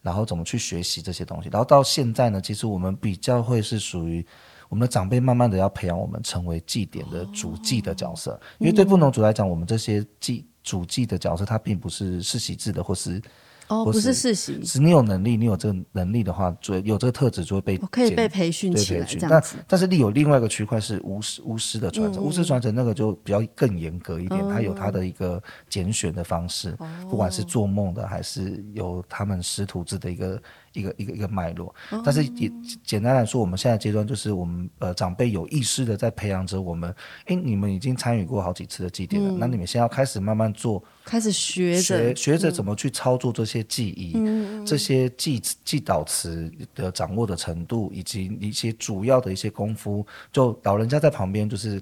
[0.02, 1.50] 然后怎么去学习这些东西。
[1.50, 4.26] 然后到现在呢，其实我们比较会是属于。
[4.70, 13.22] 我们的长辈慢慢的要培养我们成为祭典的主祭的角色，因为对布农族来讲，我们这些祭主祭的角色，他并不是世袭制的，或是。
[13.68, 26.78] 哦，不是世袭，是你有能力，你有这个能力的话，就有这个特质就会被可以被培训起来，但但是你有另外一个区块是巫师巫师的传承，巫师传承那个就比较更严格一点，它有它的一个拣选的方式，
[27.10, 30.42] 不管是做梦的还是有他们师徒制的一个
[30.74, 31.74] 一个一个一个脉络。
[32.04, 32.52] 但是也
[32.84, 36.94] 简单来说，我们现在阶段就是我们呃长辈有意识的在培养着我们。
[37.26, 51.82] 哎，你们已经参与过好几次的祭典了，嗯、那你们现在要开始慢慢做，开始学学学着怎么去操作这些记忆，嗯、这些记记导词的掌握的程度，以及一些主要的一些功夫，就老人家在旁边就是。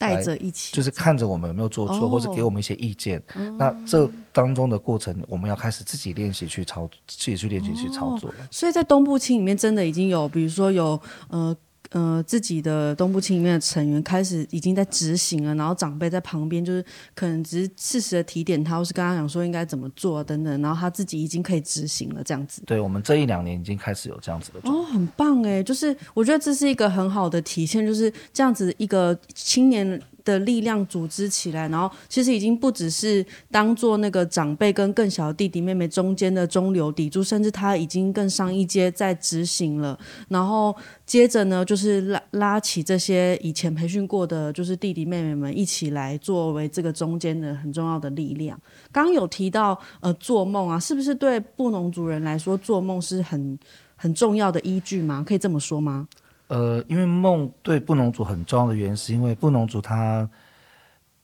[0.00, 3.22] 带着一起，就是看着我们有没有做错，哦、或者给我们一些意见。
[3.36, 8.32] 嗯、那这当中的过程，我们要开始自己练习去操，自己去练习去操作。
[8.50, 11.54] 所以在东部青里面，真的已经有，比如说有呃。
[11.90, 16.84] 呃，自己的东部青里面的成员开始已经在执行了，然后长辈在旁边就是
[17.16, 22.62] 可能只是适时的提点他，或是跟他讲说应该怎么做等等，然后他自己已经可以执行了这样子。
[22.64, 40.74] 对，我们这一两年已经开始有这样子的哦，很棒哎，就是我觉得这是一个很好的体现，就是这样子一个青年的力量组织起来，然后其实已经不只是当做那个长辈跟更小的弟弟妹妹中间的中流砥柱，甚至他已经更上一阶在执行了，然后
[41.06, 42.00] 接着呢就是。
[42.10, 48.58] 拉拉起这些以前培训过的，就是弟弟妹妹们一起来作为这个中间的很重要的力量。
[48.90, 53.58] 刚刚有提到呃做梦啊，是不是对布农族人来说做梦是很
[53.96, 55.22] 很重要的依据吗？
[55.26, 56.08] 可以这么说吗？
[56.50, 60.28] 呃，因为梦对布农族很重要的原因，是因为布农族他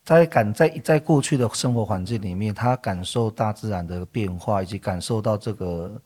[0.04, 6.00] 在感在在过去的生活环境里面，他感受大自然的变化，以及感受到这个。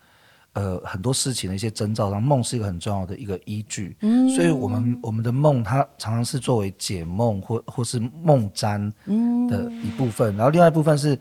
[0.53, 3.97] 呃，很多事情的一些征兆，然后梦是一个很重要的一个依据。
[4.01, 8.93] 嗯，所以我们我们的梦，它常常是作为解梦或或是梦占
[9.49, 10.35] 的一部分。
[10.35, 11.17] 嗯、然后另外一部分是，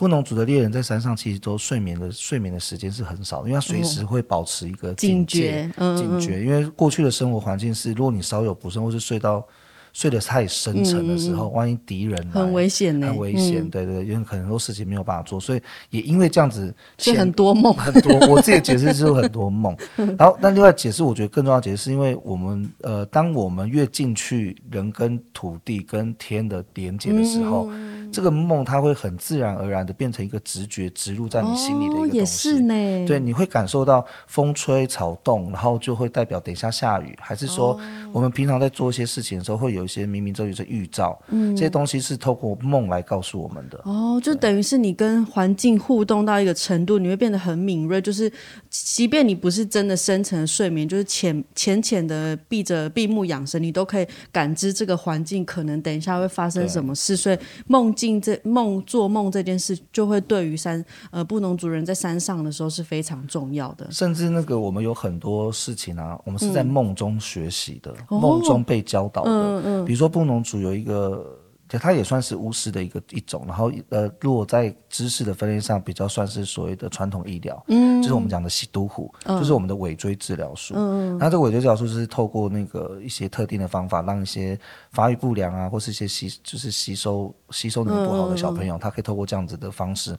[0.00, 5.70] 布农族的猎人在山上其实都睡眠的睡眠的时间是很少的，因为他随时会保持一个警觉。
[5.76, 9.46] 嗯、警觉，因为过去的生活环境是，如果你稍有不慎或是睡到。
[9.92, 13.56] 睡得太深沉的时候，嗯、万一敌人来很危险呢，很危险。
[13.56, 15.60] 嗯、对对，因为很多事情没有办法做，所以
[15.90, 18.16] 也因为这样子，就很多梦，很多。
[18.28, 19.76] 我自己解释就是很多梦。
[20.16, 32.12] 然后，但另外解释，我觉得更重要解释是因为我们呃，当我们越进去人跟土地跟天的连接的时候，嗯、这个梦它会很自然而然的变成一个直觉植入在你心里的一个东西。
[32.12, 33.06] 哦、也是呢。
[33.06, 37.78] 对，你会感受到风吹草动，然后就会代表等一下下雨，还是说
[38.12, 39.80] 我们平常在做一些事情的时候会有。
[39.90, 43.80] 一些冥冥中有些预兆，嗯，这些东西是透过梦来告诉我们的。
[43.84, 48.00] 哦，就等于是你跟环境互动到一个程度，你会变得很敏锐。
[48.00, 48.30] 就是，
[48.68, 57.16] 即便你不是真的深层睡眠，就是浅浅浅的闭着闭目养神，你都可以感知这个环境可能等一下会发生什么事。
[57.16, 63.86] 所以梦境这梦做梦这件事，就会对于山呃布农族人在山上的时候是非常重要的。
[63.90, 69.30] 甚至那个我们有很多事情啊，我们是在梦中学习的，嗯、梦中被教导的。
[69.30, 71.38] 嗯嗯，比如说布农族有一个，
[71.78, 84.58] 它也算是巫师的一个一种，然后呃，如果在知识的分类上比较算是所谓的传统医疗，嗯，就是我们讲的吸毒虎，嗯、就是我们的尾椎治疗术，嗯，那这个尾椎治疗术是透过那个一些特定的方法，让一些
[84.92, 90.16] 发育不良啊，或是一些吸就是吸收吸收能力不好的小朋友，嗯、他可以透过这样子的方式。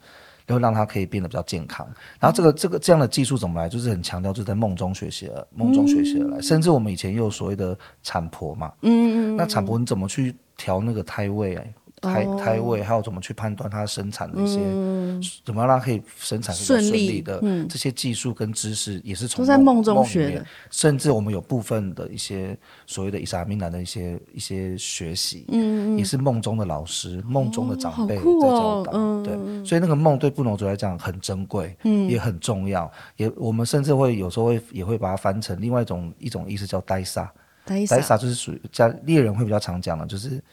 [0.51, 1.87] 然后让他可以变得比较健康。
[2.19, 3.69] 然后这个这个这样的技术怎么来？
[3.69, 6.37] 就是很强调，就是在梦中学习，梦中学习而来。
[6.37, 11.55] 嗯、甚至我们以前也有所谓的产婆嘛，嗯嗯，那产婆你怎么去调那个胎位？
[11.55, 11.73] 哎。
[12.01, 20.45] 胎胎位，还有怎么去判断它生产的一些，嗯、怎么让它可以生产顺利的，嗯、这些技术跟知识也是从在梦中学的。
[20.71, 28.91] 甚至我们有部分的一些所谓的伊莎米兰的一些一些学习，嗯，也是梦中的老师、梦、嗯、中的长辈在教导。
[28.93, 32.91] 哦、对，所以那个梦对布农族来讲很珍贵，嗯，也很重要。
[33.15, 37.31] 也我们甚至会有时候会也会把它翻成另外一种一种意思叫呆傻，
[37.65, 40.43] 呆傻就是属于家猎人会比较常讲的，就是。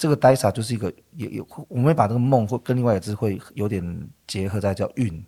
[0.00, 5.22] 这个呆傻就是一个有有，我们会把这个梦会跟另外一个字会有点结合在叫运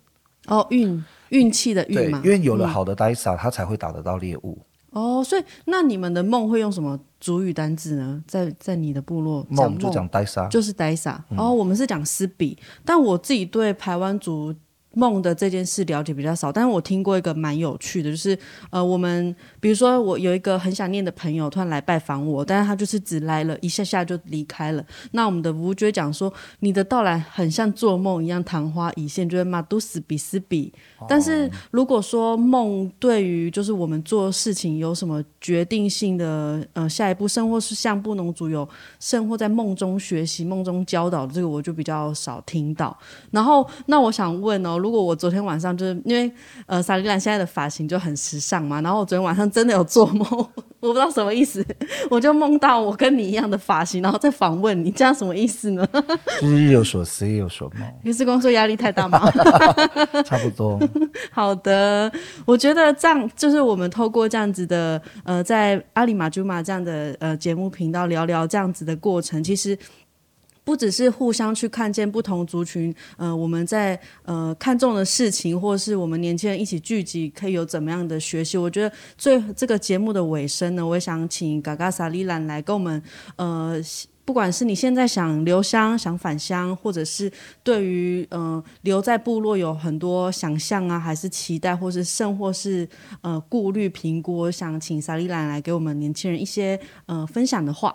[0.47, 4.57] 哦，运运气的运嘛，对，因为有了好的呆傻，他、嗯、才会打得到猎物
[4.89, 5.23] 哦。
[5.23, 8.23] 所以那你们的梦会用什么主语单字呢？
[8.27, 11.23] 在在你的部落梦就讲呆傻，就是呆傻。
[11.29, 14.55] 嗯、哦，我们是讲斯比，但我自己对排湾族。
[14.95, 18.37] 梦的这件事了解比较少，但是我听过一个蛮有趣的，就是
[18.69, 24.85] 呃，我们比如说我有一个很想念的朋友突然来拜访我，但是他就是只来了一下下就离开了。
[25.11, 30.71] 那我们的吴觉讲说，你的到来很像做梦一样，昙花一现，就是马都斯比斯比。
[31.09, 38.67] 但是如果说梦对于就是我们做事情有什么决定性的呃下一步，甚或是像布农族有
[38.99, 42.95] 甚或在梦中学习、梦中教导这个，我就比较少听到。
[43.31, 44.82] 然后那我想问哦。
[44.83, 46.29] 如果我昨天晚上就是因为
[46.65, 50.27] 呃，萨莉兰现在的发型就很时尚嘛，然后我昨天晚上真的有做梦，
[50.81, 51.65] 我不知道什么意思，
[52.09, 55.87] 我就梦到我跟你一样的发型，然后再访问你，这样什么意思呢？
[56.41, 57.87] 就是日有所思，夜有所梦。
[58.03, 59.31] 你是工作压力太大吗？
[60.25, 60.77] 差不多。
[61.31, 62.11] 好的，
[62.45, 69.77] 我觉得这样就是我们透过这样子的呃，在阿里马珠玛这样的呃节目频道聊聊这样子的过程，其实。
[70.63, 78.57] 不只是互相去看见不同族群，呃，我们在呃看重的事情，或是我们年轻人一起聚集，可以有怎么样的学习？
[78.57, 83.03] 我觉得最这个节目的尾声呢，我也想请嘎嘎萨利兰来跟我们，
[83.35, 83.75] 呃，
[84.23, 87.29] 不管是你现在想留乡、想返乡，或者是
[87.61, 92.87] 对于呃留在部落有很多想象啊，还是期待，或是甚或是
[93.21, 97.93] 呃顾虑评估，我想请萨利兰来给我们年轻人一些呃分享的话。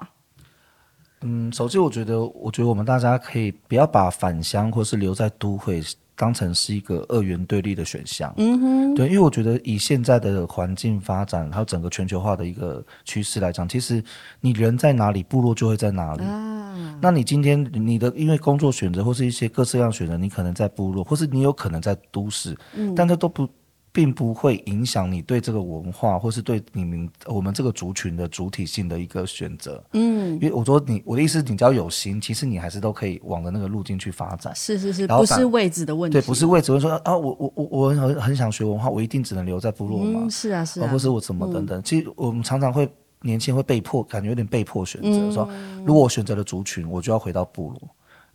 [1.23, 5.83] 嗯，首先我觉得，我觉得我们大家可以不要把返乡或是留在都会
[6.15, 8.33] 当成是一个二元对立的选项。
[8.37, 14.03] 嗯哼，对，因为我觉得以现在的环境发展，还有整个全球化的一个趋势来讲，其实
[14.41, 16.25] 你人在哪里，部落就会在哪里。
[16.25, 23.49] 啊，那你今天你的因为工作选择或是一些各式各样选择，你可能在部落，或是你有可能在都市，嗯，但这都不。
[23.93, 29.83] 并不会影响你对这个文化，或是对你们我们这个族群的主体性的一个选择。
[29.93, 34.55] 嗯，因为我说你我的意思，你只要有心，其实你还是都可以往着那个路径去发展。
[34.55, 36.21] 是是是，不是位置的问题。
[36.21, 36.73] 对，不是位置。
[36.73, 40.21] 我说啊，我我我我很很想学文化，我一定只能留在部落嘛？
[40.25, 41.81] 嗯，是啊是啊，或是我怎么等等。
[41.81, 42.89] 嗯，其实我们常常会
[43.23, 45.49] 年轻人会被迫，感觉有点被迫选择，嗯，说
[45.85, 47.81] 如果我选择了族群，我就要回到部落。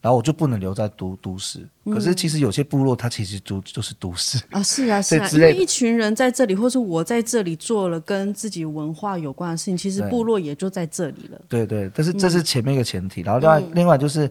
[0.04, 4.38] 然后我就不能留在都都市，可是其实有些部落它其实都就是都市。
[4.51, 11.41] 啊，是啊 是啊，因为一群人在这里，或是我在这里做了跟自己文化有关的事情，其实部落也就在这里了。
[11.47, 14.30] 对对，但是这是前面一个前提，然后另外另外就是。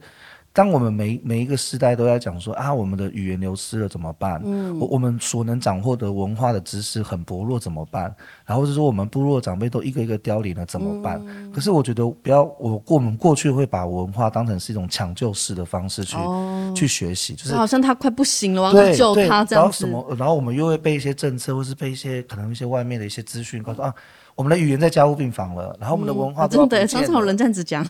[0.55, 4.39] 当我们每每一个时代都在讲说啊，我们的语言流失了怎么办？
[4.45, 8.15] 嗯，我我们所能掌握的文化的知识很薄弱怎么办？
[8.45, 11.19] 然后是说我们部落长辈都一个一个凋零了怎么办？
[11.27, 19.55] 嗯，可是我觉得不要，我过我们过去会把文化当成是一种抢救式的方式去、哦、去学习，就是好像他快不行了，我要救他这样子。
[19.55, 20.17] 然后什么？
[20.19, 23.95] 然后我们又会被一些政策，或是被一些可能一些外面的一些资讯告诉啊。
[24.35, 27.87] 我们的语言在家务病房了，然后我们的文化、嗯啊、真的，常常有人这样子讲。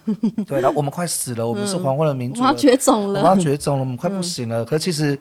[0.46, 4.62] 对，然后我们快死了，我们是黄昏的民族，我们要绝种了，我们要绝种了，我们快不行了。
[4.62, 5.18] 嗯、可其实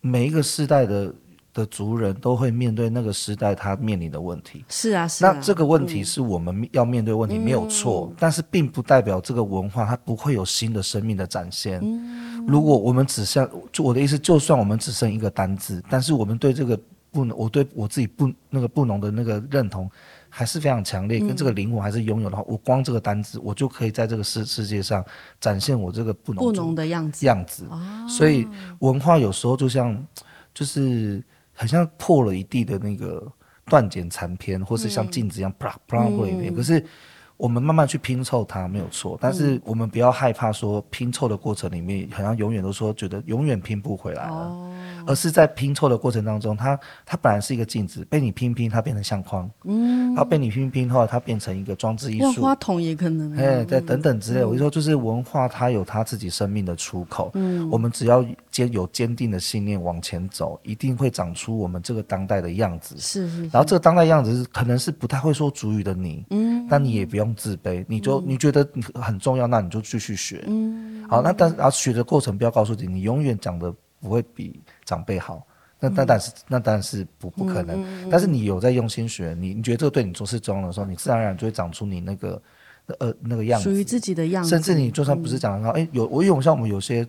[0.00, 1.12] 每一个世代的
[1.52, 4.64] 的族人都会面对那个时代他面临的问题。
[4.68, 5.32] 是啊，是啊。
[5.32, 11.80] 那这个问题是我们要面对问题，嗯、没有错，但是并不代表这个文化它不会有新的生命的展现。
[11.82, 16.78] 嗯、如果我们只剩，就我的意思，就算我们只剩一个单字，但是我们对这个
[17.10, 19.90] 不能，我对我自己不那个不农的那个认同。
[20.38, 25.04] 还是非常强烈，跟这个灵魂还是拥有的话，嗯、我光这个单字，我就可以在这个世世界上
[25.40, 27.66] 展现我这个不农不农的样子样子。
[27.70, 28.46] 哦、所以
[28.78, 30.06] 文化有时候就像，
[30.54, 31.20] 就是
[31.52, 33.26] 很像破了一地的那个
[33.64, 36.54] 断简残篇，或是像镜子一样啪啪过一遍。
[36.54, 36.84] 可是。
[37.38, 44.70] 我们慢慢去拼凑它没有错，但是我们不要害怕说拼凑的过程里面，好像永远都说觉得永远拼不回来了，哦、
[45.06, 54.40] 而是在拼凑的过程当中，它它本来是一个镜子，被你拼拼它变成相框，嗯，然后被你拼拼后来它变成一个装置艺术，花筒也可能，哎，对，等等之类。
[54.40, 58.24] 嗯、我就说，就是文化它有它自己生命的出口，嗯，我们只要
[58.66, 67.28] 坚有坚定的信念往前走，一定会长出我们这个当代的样子，是，是，是，然后这个当代样子是可能是不太会说主语的你，嗯，但你也不用。
[67.38, 70.42] 自卑，你就你觉得你很重要，那你就继续学。
[70.48, 75.46] 嗯，好，那但然后学的过程不要告诉你，你永远讲的不会比长辈好。
[75.78, 78.10] 那那但是那当然是不不可能。
[78.10, 82.42] 但是你有在用心学，你你觉得这个对你做事重要的时候，你自然而然就会长出你那个
[82.98, 84.48] 呃那个样子，属于自己的样子。
[84.48, 87.06] 甚至你就算不是讲的话，哎，有我有像我们有些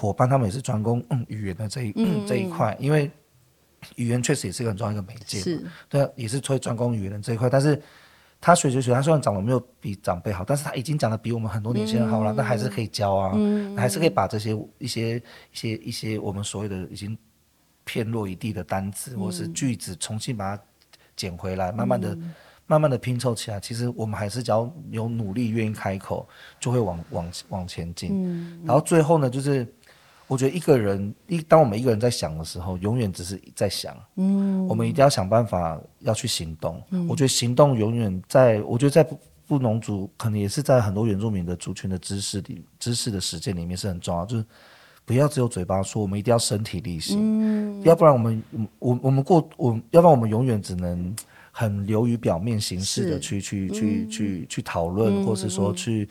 [0.00, 1.92] 伙伴，他们也是专攻嗯语言的这一
[2.26, 3.10] 这一块，因为
[3.96, 7.80] 语言确实也是一个很重要一个媒介，是对，也是会专攻语言的这一块，但是。
[8.42, 15.22] 他学学学，他虽然长得没有比长辈好，但是他已经讲得比我们很多年轻人好了，那、嗯、还是可以教啊，嗯、还是可以把这些一些一
[15.52, 17.14] 些一些我们所谓的已经
[17.84, 20.62] 片落一地的单词、嗯、或是句子，重新把它
[21.14, 22.34] 捡回来，慢慢的、嗯、
[22.66, 23.60] 慢慢的拼凑起来。
[23.60, 26.26] 其实我们还是只要有努力，愿意开口，
[26.58, 28.08] 就会往往往前进。
[28.10, 29.70] 嗯、然后最后呢，就是。
[30.30, 33.96] 我觉得一个人一当我们一个人在想的时候，永远只是在想。
[34.14, 36.80] 嗯，我们一定要想办法要去行动。
[36.90, 39.18] 嗯，我觉得行动永远在，我觉得在布
[39.48, 44.24] 布农族可能也是在很多原住民的族群的知识里、知识的实践里面是很重要。
[44.24, 44.44] 就是
[45.04, 47.18] 不要只有嘴巴说，我们一定要身体力行。
[47.18, 48.42] 嗯，要不然我们
[48.78, 51.12] 我我们过我，要不然我们永远只能
[51.50, 56.08] 很流于表面形式的去是去去去去讨论，嗯、或是说去。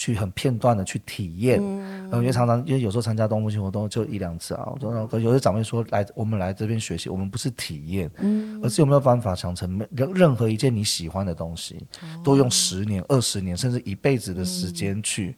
[0.00, 1.60] 去很片段的去体验。
[1.60, 15.26] 嗯，因为常常因为有时候参加动物性活动就一两次啊，我说有些长辈说来我们来这边学习，我们不是体验，嗯，而是有没有办法想成任任何一件你喜欢的东西，哦、都用十年、二十年甚至一辈子的时间去。
[15.26, 15.34] 嗯。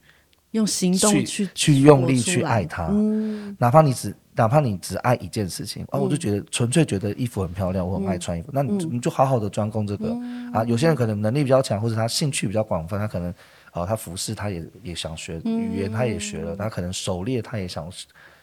[0.52, 10.14] 用行动去去，去用力去爱它，嗯，哪怕你只哪怕你只爱一件事情，啊，我就觉得纯粹觉得衣服很漂亮，我很爱穿衣服，那你你就好好的专攻这个。
[10.52, 10.62] 啊。
[10.64, 13.32] 有些人可能能力比较强，或者他兴趣比较广泛，他可能
[13.72, 17.90] 哦，他服饰他也也想学语言，他也学了，他可能狩猎他也想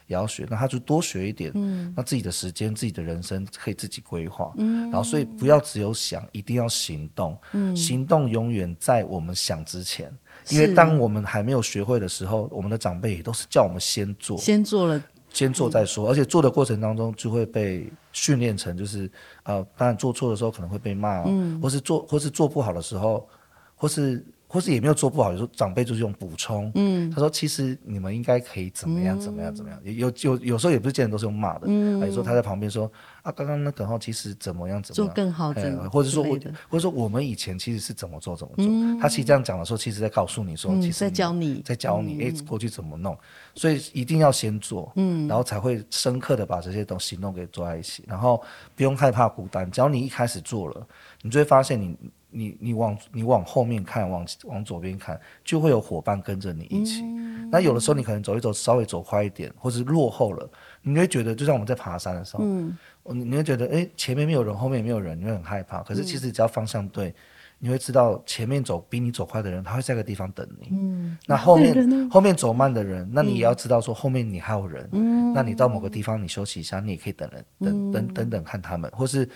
[0.08, 1.52] 也要学，那他就多学一点，
[1.96, 7.38] 那自己的时间自己的人生可以自己规划，然后所以不要只有想，一定要行动，
[7.76, 10.12] 行动永远在我们想之前。
[10.50, 16.10] 因为当我们还没有学会的时候，我们的长辈也都是叫我们先做，先做了，先做再说。
[16.10, 19.12] 而且做的过程当中就会被训练成，就是
[19.44, 23.30] 呃，当然做错的时候可能会被骂，嗯，或是做或是做不好的时候，
[23.76, 24.26] 或是。
[24.52, 26.72] 或是也没有做不好，有时候长辈就是用补充。
[26.74, 31.68] 嗯，他说其实你们应该可以怎么样怎么样怎么样，有有有时候也不是见人都是用骂的。
[31.68, 32.91] 嗯，有时候他在旁边说
[33.22, 35.54] 啊，刚刚那个哈其实怎么样怎么样做更好，
[35.91, 39.00] 或者说我或者说我们以前其实是怎么做怎么做。
[39.00, 43.16] 他其实这样讲的时候，其实在告诉你说，其实在教你，在教你哎过去怎么弄。
[43.54, 48.41] 所以一定要先做，嗯，然后才会深刻的把这些东西弄给做在一起，然后
[48.76, 49.70] 不用害怕孤单。
[49.70, 50.88] 只要你一开始做了，
[51.22, 51.95] 你就会发现你。
[52.32, 57.02] 你你往你往后面看，往往左边看，就会有伙伴跟着你一起。
[57.02, 60.50] 嗯、那有的时候你可能走一走，稍微走快一点，或是落后了，
[60.82, 65.82] 你会觉得就像我们在爬山的时候，嗯，你会觉得哎，前面没有人，后面也没有人，你会很害怕。
[65.82, 67.16] 可是其实只要方向对，嗯、
[67.60, 70.68] 你会知道前面走比你走快的人，他会在个地方等你。
[70.72, 74.88] 嗯，那后面 后面走慢的人，那你也要知道说后面你还有人。
[74.92, 79.28] 嗯，那你到某个地方你休息一下，你也可以等人，等等等等看他们，或是。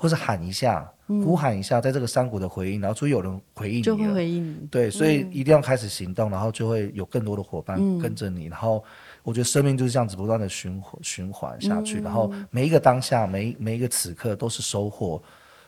[0.00, 4.68] 或是喊一下，呼喊一下，在这个山谷的回应，然后就有人回应你，就会回应你。
[4.70, 8.46] 对，所以一定要开始行动，然后就会有更多的伙伴跟着你。
[8.46, 8.84] 然后
[9.24, 15.20] 我觉得生命就是这样子不断的循环循环下去，然后每一个当下，每每一个此刻都是收获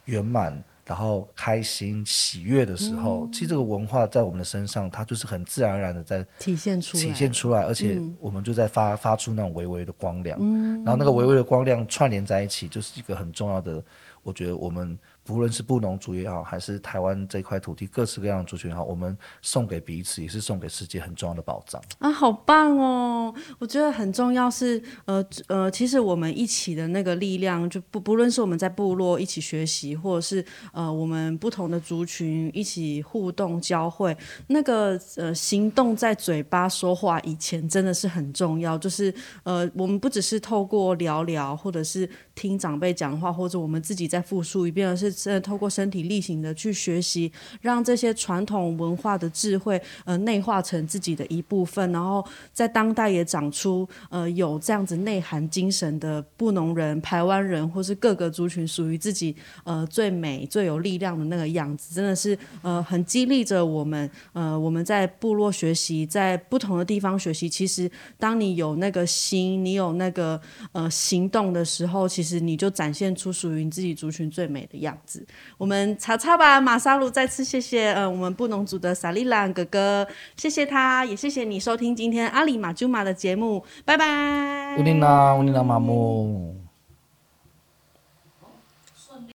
[0.05, 0.57] 圆满。
[0.91, 13.81] 然后开心喜悦的时候，嗯、其实这个文化在我们的身上，它就是很自然而然的在体现出来，体现出来，而且我们就在发发出那种微微的光亮，嗯、然后那个微微的光亮串联在一起，就是一个很重要的，
[14.25, 14.99] 我觉得我们。
[15.31, 22.11] 无论是布农族也好，还是台湾这块土地各式各样的族群也好，我们送给彼此，也是送给世界很重要的宝藏啊！
[22.11, 23.33] 好棒哦！
[23.59, 34.17] 我觉得很重要是，呃呃，其实我们一起的那个力量，就不不论是我们在部落一起学习，或者是呃我们不同的族群一起互动交汇，
[34.49, 38.77] 那个呃行动在嘴巴说话以前真的是很重要。
[38.77, 39.15] 就是
[39.45, 42.09] 呃我们不只是透过聊聊，或者是
[42.41, 45.11] 听长辈讲话，或者我们自己再复述一遍，而是。
[45.21, 47.31] 是透过身体力行的去学习，
[47.61, 52.25] 让这些传统文化的智慧呃内化成自己的一部分，然后
[52.55, 59.35] 在当代也长出呃有这样子内涵精神的布农人、台湾人，或是各个族群属于自己
[59.65, 67.49] 呃最美最有力量的那个样子，真的是呃很激励着我们呃我们在部落学习，在不同的地方学习。
[67.49, 75.27] 其实当你有那个心，你有那个呃行动的时候，其实你就展现出属于你自己族群最美的样子。
[75.59, 80.07] 我们查查吧，马莎鲁再次谢谢，呃，我们布农族的萨利兰哥哥，
[80.37, 84.77] 谢谢他，也谢谢你收听今天阿里马珠玛的节目，拜拜。